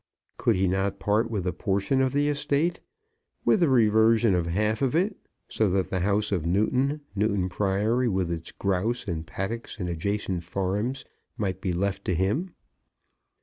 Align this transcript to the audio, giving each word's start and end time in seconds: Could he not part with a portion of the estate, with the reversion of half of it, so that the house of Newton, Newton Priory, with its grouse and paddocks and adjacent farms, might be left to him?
Could 0.37 0.55
he 0.55 0.67
not 0.67 0.97
part 0.97 1.29
with 1.29 1.45
a 1.45 1.53
portion 1.53 2.01
of 2.01 2.11
the 2.11 2.27
estate, 2.27 2.79
with 3.45 3.59
the 3.59 3.69
reversion 3.69 4.33
of 4.33 4.47
half 4.47 4.81
of 4.81 4.95
it, 4.95 5.15
so 5.47 5.69
that 5.69 5.91
the 5.91 5.99
house 5.99 6.31
of 6.31 6.43
Newton, 6.43 7.01
Newton 7.13 7.49
Priory, 7.49 8.07
with 8.07 8.31
its 8.31 8.51
grouse 8.51 9.07
and 9.07 9.27
paddocks 9.27 9.79
and 9.79 9.87
adjacent 9.87 10.43
farms, 10.43 11.05
might 11.37 11.61
be 11.61 11.71
left 11.71 12.03
to 12.05 12.15
him? 12.15 12.55